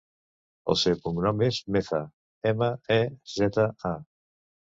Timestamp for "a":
3.93-3.95